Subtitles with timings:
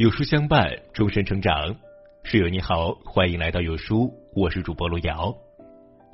[0.00, 1.76] 有书相伴，终身成长。
[2.24, 5.36] 室友你好，欢迎来到有书，我是主播路遥。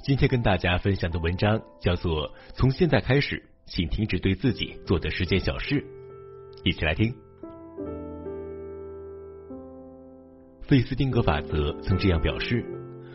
[0.02, 5.80] 今天跟大家分享的文章叫做《从现在开始，请停止对自己做的十件小事》，
[6.64, 7.14] 一起来听。
[10.62, 12.64] 费斯汀格法则曾这样表示：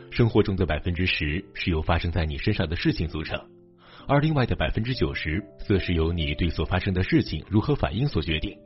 [0.09, 3.37] 生活中的百分之十是由发生在你身上的事情组成，
[4.07, 8.57] 而另外的百分之九十则是由你对所发生的事情如何反应所决定。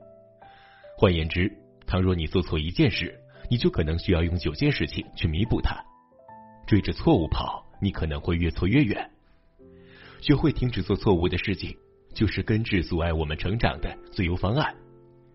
[0.95, 1.51] 换言之，
[1.87, 5.75] 倘若你做错一件事，你就可能需要用九件事情去弥补它。
[6.65, 9.11] 追着错误跑，你可能会越错越远。
[10.19, 11.77] 学会停止做错误的事情，
[12.13, 14.75] 就是根治阻碍我们成长的最优方案。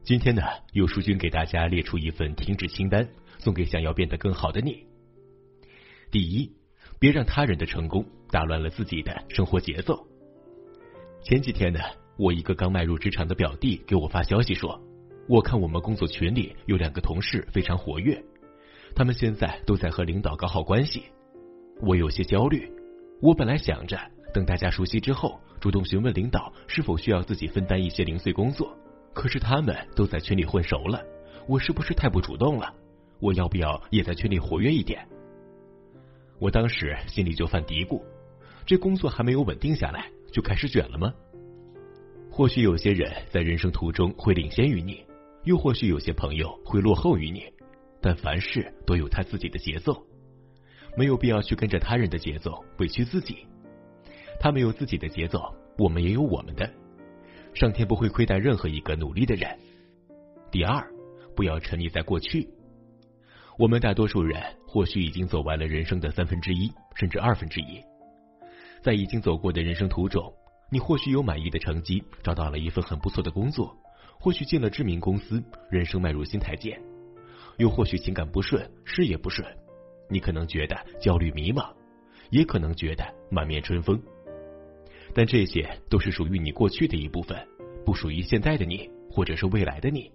[0.02, 3.08] 今天呢，有书君给大家列出一份停止清单，
[3.38, 4.84] 送给想要变得更好的你。
[6.10, 6.50] 第一，
[6.98, 10.04] 别让他人的成功打乱了自己的生活节奏。
[11.22, 11.78] 前几天呢，
[12.16, 14.89] 我一个刚迈入职场的表弟给我发消息说。
[15.30, 18.20] 我看我们工作群里有两个同事非常活跃，
[18.96, 21.04] 他们现在都在和领导搞好关系，
[21.82, 22.68] 我有些焦虑。
[23.22, 23.96] 我本来想着
[24.34, 28.76] 等大家熟悉之后，主动询问领导是否需要自己分担一些零碎工作，
[29.14, 31.00] 可是他们都在群里混熟了，
[31.46, 32.74] 我是不是太不主动了？
[33.20, 35.06] 我要不要也在群里活跃一点？
[36.40, 38.02] 我当时心里就犯嘀咕：
[38.66, 41.14] 这工作还没有稳定下来，就开始卷了吗？
[42.32, 45.04] 或许有些人在人生途中会领先于你。
[45.44, 47.44] 又或许有些朋友会落后于你，
[48.00, 50.04] 但凡事都有他自己的节奏，
[50.96, 53.46] 没有必要去跟着他人的节奏委屈自己。
[54.38, 56.70] 他们有自己的节奏，我们也有我们的。
[57.54, 59.58] 上天不会亏待任何一个努力的人。
[60.50, 60.86] 第二，
[61.34, 62.48] 不要沉溺在过去。
[63.58, 67.82] 我们大多数人或许已经走完了人生的三分之一，甚至二分之一。
[68.82, 70.32] 在已经走过的人生途中，
[70.70, 73.76] 你或许有满意的成绩，找到了一份很不错的工作。
[74.22, 76.74] 或许进了知名公司，人生迈入新台阶；
[77.56, 79.48] 又或许情感不顺，事业不顺，
[80.10, 81.72] 你可能觉得焦虑迷茫，
[82.28, 83.98] 也可能觉得满面春风。
[85.14, 87.34] 但这些都是属于你过去的一部分，
[87.82, 90.12] 不属于现在的你，或者是未来的你。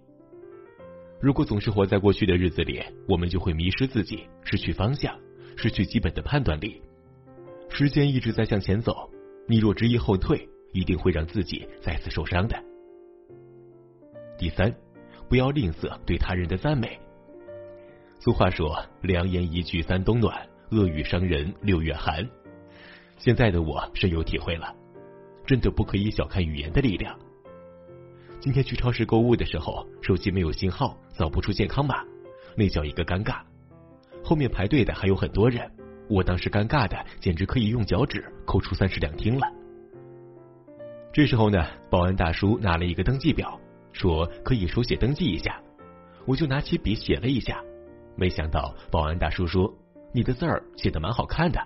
[1.20, 5.18] 如果总是活在过去的日子里，我们就会迷失自己，失去方向，
[5.56, 6.80] 失去基本的判断力。
[7.68, 9.10] 时间一直在向前走，
[9.48, 12.56] 你若执意后退，一定会让自己再次受伤的。
[14.38, 14.74] 第三，
[15.28, 16.98] 不要吝啬对他人的赞美。
[18.18, 22.28] 俗话说：“良言一句三冬暖，恶语伤人六月寒。”
[23.18, 24.74] 现在的我深有体会了，
[25.46, 27.18] 真的不可以小看语言的力量。
[28.40, 32.04] 今天去超市购物的时候，手机没有信号，扫不出健康码，
[32.54, 33.40] 那叫一个尴尬。
[34.22, 35.70] 后面排队的还有很多人，
[36.10, 39.46] 我当时尴尬的简直可以用脚趾抠出三室两厅了。
[41.12, 43.58] 这时候呢，保安大叔拿了一个登记表。
[43.96, 45.60] 说可以手写登记一下，
[46.26, 47.64] 我就拿起笔写了一下，
[48.14, 49.74] 没想到保安大叔说
[50.12, 51.58] ：“你的字儿写的蛮好看的。”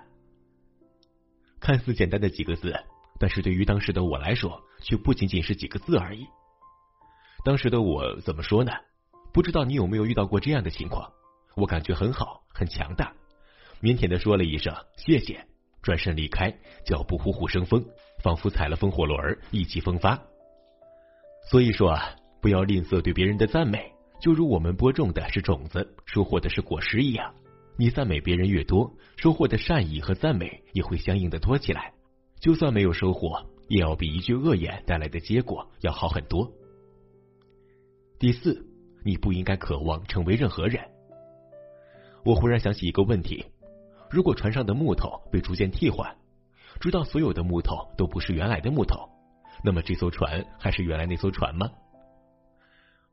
[1.59, 2.73] 看似简单的几个字，
[3.19, 6.25] 但是对于当时的我来说，却不仅仅是几个字而已。
[7.43, 8.71] 当时的我怎么说呢？
[9.33, 11.11] 不知道你有没有遇到过这样的情况？
[11.55, 13.13] 我感觉很好，很强大，
[13.81, 15.45] 腼腆的说了一声谢谢，
[15.81, 16.49] 转身离开，
[16.85, 17.85] 脚步虎虎生风，
[18.23, 20.17] 仿佛踩了风火轮，意气风发。
[21.49, 22.15] 所以说啊。
[22.41, 27.31] 不要吝啬对别人的赞美，就如我们播种的是种子，收获的是果实一样。
[27.77, 31.93] 你赞美别人越多，收获的善意和赞美也会相应的多起来。
[32.39, 36.51] 就算没有收获，也要比一句恶言带来的结果要好很多。
[38.17, 38.65] 第四，
[39.05, 40.83] 你不应该渴望成为任何人。
[42.25, 43.45] 我忽然想起一个问题：
[44.09, 46.15] 如果船上的木头被逐渐替换，
[46.79, 49.07] 直到所有的木头都不是原来的木头，
[49.63, 51.69] 那么这艘船还是原来那艘船吗？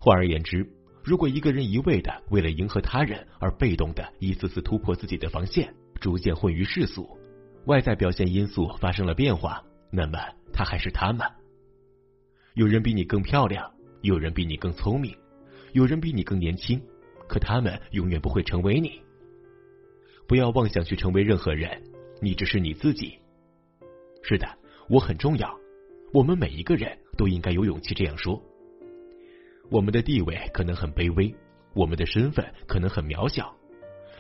[0.01, 0.65] 换而言之，
[1.03, 7.19] 如果一个人一味的为了迎合他人而被动的一次次突破自己的防线，逐渐混于世俗，
[7.67, 9.61] 外在表现因素发生了变化，
[9.91, 10.17] 那么
[10.53, 11.27] 他还是他吗？
[12.55, 13.69] 有人比你更漂亮，
[14.03, 15.17] 有人比你更聪明，
[15.73, 16.81] 有人比你更年轻，
[17.29, 19.03] 可他们永远不会成为你。
[20.29, 21.83] 不要妄想去成为任何人，
[22.23, 23.19] 你只是你自己。
[24.23, 24.47] 是的，
[24.89, 25.59] 我很重要，
[26.13, 28.41] 我们每一个人都应该有勇气这样说。
[29.71, 31.35] 我们的地位可能很卑微，
[31.75, 33.55] 我们的身份可能很渺小，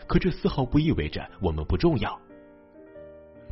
[0.06, 2.20] 可这丝毫不意味着我们不重要。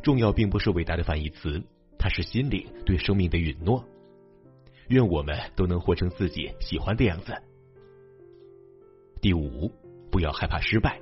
[0.03, 1.61] 重要并不是伟大的反义词，
[1.97, 3.83] 它是心灵对生命的允诺。
[4.89, 7.35] 愿我们都能活成自己喜欢的样子。
[9.19, 9.71] 第五，
[10.11, 11.01] 不要害怕失败。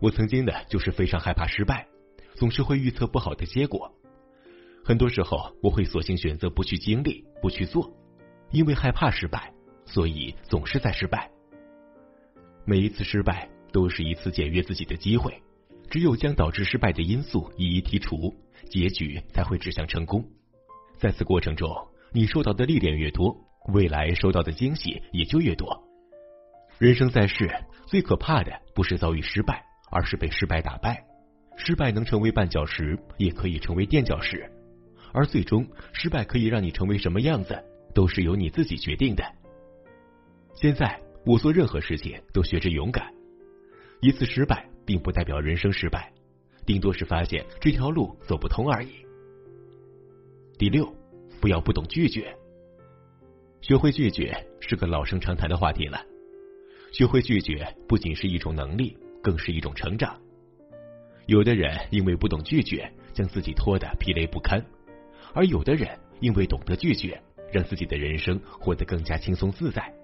[0.00, 1.86] 我曾经的就是非常害怕失败，
[2.34, 3.92] 总是会预测不好的结果。
[4.82, 7.92] 很多时候，我会索性选择不去经历，不去做，
[8.50, 9.52] 因为害怕失败。
[9.92, 11.28] 所以总是在失败，
[12.64, 15.34] 每一次失败都是一次检阅自己的机会。
[15.90, 18.32] 只有将导致失败的因素一一剔除，
[18.70, 20.24] 结局才会指向成功。
[20.96, 21.68] 在此过程中，
[22.12, 23.36] 你受到的历练越多，
[23.72, 25.82] 未来收到的惊喜也就越多。
[26.78, 27.50] 人生在世，
[27.86, 31.04] 最可怕的不是遭遇失败，而是被失败打败。
[31.56, 34.48] 失败能成为绊脚石，也可以成为垫脚石。
[35.12, 37.60] 而最终，失败可以让你成为什么样子，
[37.92, 39.24] 都是由你自己决定的。
[40.60, 43.10] 现在，我做任何事情都学着勇敢。
[44.02, 44.68] 一次失败。
[44.90, 46.12] 并不代表人生失败，
[46.66, 48.88] 顶多是发现这条路走不通而已。
[50.58, 50.92] 第六，
[51.40, 52.36] 不要不懂拒绝。
[53.60, 56.04] 学会拒绝是个老生常谈的话题了。
[56.92, 60.20] 学会拒绝不仅是一种能力，更是一种成长。
[61.26, 64.60] 有的人因为不懂拒绝，将自己拖得疲累不堪；
[65.32, 67.22] 而有的人因为懂得拒绝，
[67.52, 69.94] 让自己的人生活得更加轻松自在。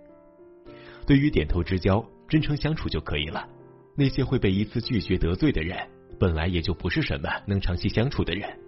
[1.07, 3.49] 对于点头之交，真诚相处就可以了。
[3.95, 5.79] 那些会被一次拒绝得罪的人，
[6.19, 8.59] 本来也就不是什么能长期相处的人。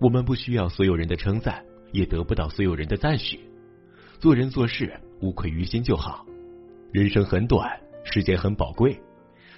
[0.00, 3.40] 我们不需要所有人的称赞，也得不到所有人的赞许。
[4.18, 6.24] 做人做事无愧于心就好。
[6.92, 8.98] 人生很短，时间很宝贵，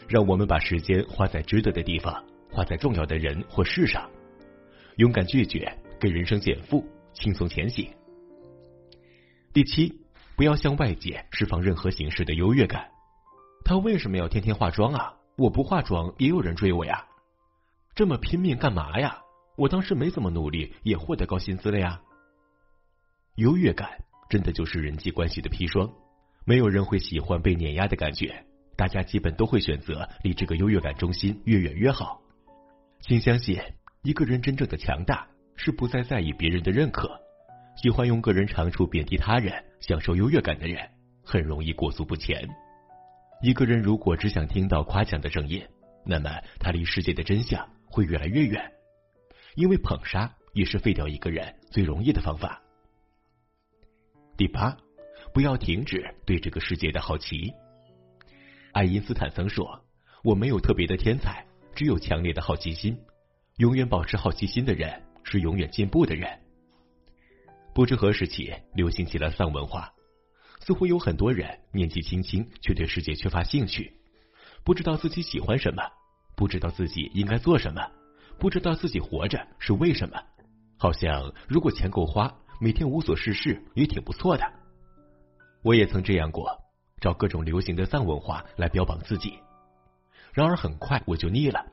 [0.09, 4.09] 让我们把时间花在值得的地方，花在重要的人或事上。
[4.97, 7.89] 勇敢拒绝，给人生减负，轻松前行。
[9.53, 9.93] 第七，
[10.39, 12.89] 不要向外界释放任何形式的优越感。
[13.65, 15.17] 他为什么要天天化妆啊？
[15.37, 17.05] 我不化妆也有人追我呀，
[17.97, 19.21] 这么拼命干嘛呀？
[19.57, 22.01] 我当时没怎么努力，也获得高薪资了呀。
[23.35, 25.93] 优越感真的就是人际关系的砒霜，
[26.45, 28.45] 没有人会喜欢被碾压的感觉，
[28.77, 32.23] 大家基本都会选择离这个优越感中心越远越好。
[33.01, 33.61] 请相信，
[34.05, 35.27] 一个人真正的强大
[35.57, 37.21] 是不再在意别人的认可，
[37.81, 40.85] 喜欢用个人长处贬低他人、享受优越感的人，
[41.23, 42.49] 很容易裹足不前。
[43.41, 45.65] 一个人如果只想听到夸奖的声音，
[46.05, 46.29] 那么
[46.59, 48.73] 他离世界的真相会越来越远。
[49.55, 52.61] 因为捧杀也是废掉一个人最容易的方法。
[54.37, 54.77] 第八，
[55.33, 57.53] 不要停止对这个世界的好奇。
[58.73, 59.85] 爱因斯坦曾说
[60.25, 61.47] ：“我没有特别的天才，
[61.77, 62.99] 只有强烈的好奇心。
[63.59, 66.29] 永远保持好奇心的人是永远进步的人。”
[67.79, 69.93] 不知何时起，流行起了丧文化。
[70.59, 73.93] 似乎有很多人年纪轻轻却对世界缺乏兴趣，
[74.65, 75.81] 不知道自己喜欢什么，
[76.35, 77.89] 不知道自己应该做什么，
[78.37, 80.21] 不知道自己活着是为什么。
[80.77, 84.45] 好像如果钱够花，每天无所事事也挺不错的。
[85.63, 86.51] 我也曾这样过，
[87.01, 89.39] 找各种流行的丧文化来标榜自己。
[90.33, 91.65] 然而很快我就腻了。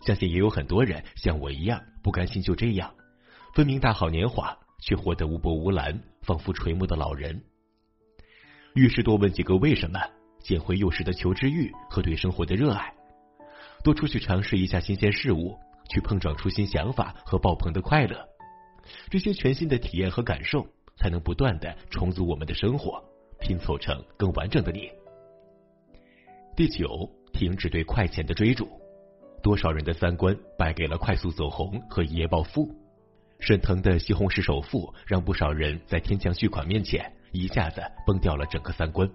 [0.00, 2.94] 相信也有很多人像我一样不甘心就这样，
[3.52, 7.42] 分明大好年华，却活得无波无澜，仿佛垂暮的老人。
[8.74, 9.98] 遇事多问几个为什么，
[10.40, 12.92] 捡回幼时的求知欲和对生活的热爱，
[13.82, 15.56] 多出去尝试一下新鲜事物，
[15.88, 18.22] 去碰撞出新想法和爆棚的快乐。
[19.10, 23.02] 这些全新的体验和感受，才能不断的重组我们的生活，
[23.40, 24.90] 拼凑成更完整的你。
[26.54, 28.68] 第九，停止对快钱的追逐。
[29.42, 32.68] 多少人的三观败给了快速走红和一夜暴富？
[33.38, 37.12] 沈腾的西红柿首富，让不少人在天降巨款面前。
[37.32, 39.08] 一下子崩掉了整个三观。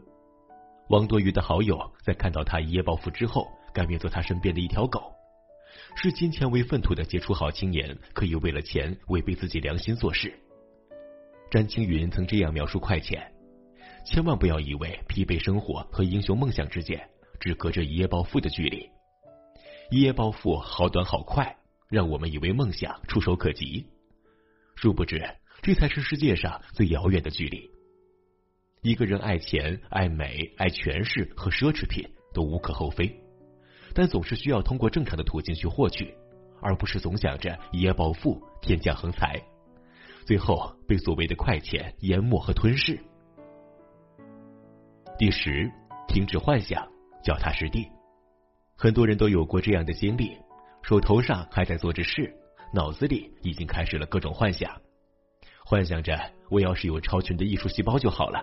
[0.90, 5.11] 王多鱼的好友在看到他一夜暴富之后，甘愿做他身边的一条狗。
[5.95, 10.31] 视金钱为粪土的杰出好青年，可以为了钱违背自己良心做事。
[11.49, 13.31] 詹青云曾这样描述快钱：
[14.06, 17.09] 千万不要以为疲惫生活和英雄梦想之间
[17.40, 18.87] 只隔着一夜暴富的距离。
[19.90, 21.57] 一夜暴富好短好快，
[21.90, 23.87] 让我们以为梦想触手可及，
[24.81, 25.23] 殊不知
[25.61, 27.69] 这才是世界上最遥远的距离。
[28.81, 33.16] 一个人爱钱、爱美、爱权势和奢侈品都无可厚非，
[33.94, 36.11] 但总是需要通过正常的途径去获取，
[36.64, 39.40] 而不是总想着一夜暴富、天降横财，
[40.26, 43.00] 最后被所谓的快钱淹没和吞噬。
[45.19, 45.71] 第十，
[46.07, 46.83] 停止幻想，
[47.23, 47.88] 脚踏实地。
[48.76, 50.35] 很多人都有过这样的经历：
[50.81, 52.35] 手头上还在做着事，
[52.73, 54.71] 脑子里已经开始了各种幻想，
[55.66, 56.18] 幻想着
[56.49, 58.42] 我要是有超群的艺术细胞就好了。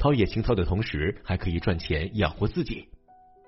[0.00, 2.88] 陶冶情操的同时，还可以赚钱养活自己。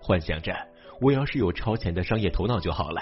[0.00, 0.54] 幻想着
[1.00, 3.00] 我要是有超前的商业头脑就好了，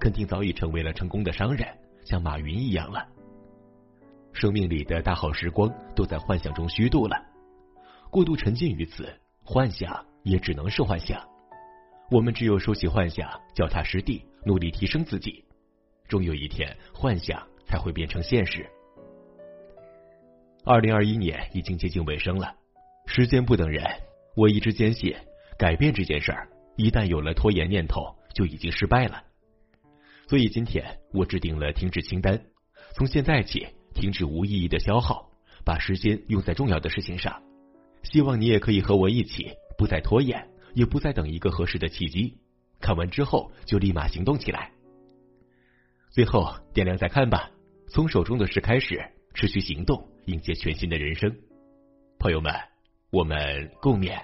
[0.00, 1.68] 肯定早已成为了成功的商人，
[2.02, 3.06] 像马云一样了。
[4.32, 7.16] 生命里的大好时光都在幻想中虚度了，
[8.10, 11.22] 过度沉浸于此，幻想也只能是幻想。
[12.10, 15.43] 我们只有收起幻想，脚踏实地，努力提升自己，
[16.08, 18.68] 终有一天，幻想才会变成现实。
[20.64, 22.54] 二零二一年已经接近尾声了。
[23.06, 23.84] 时间不等人，
[24.34, 25.14] 我一直坚信，
[25.58, 29.22] 改变这件事儿，一旦有了拖延念头，就已经失败了。
[30.26, 32.42] 所以今天我制定了停止清单，
[32.94, 35.30] 从现在起停止无意义的消耗，
[35.64, 37.42] 把时间用在重要的事情上。
[38.02, 42.38] 希望你也可以和我一起，不再拖延，也不再等一个合适的契机。
[42.80, 44.70] 看完之后就立马行动起来。
[46.14, 47.50] 最后点亮再看吧，
[47.88, 49.04] 从手中的事开始，
[49.34, 51.28] 持续行动，迎接全新的人生。
[52.20, 52.54] 朋友们，
[53.10, 54.16] 我们共勉。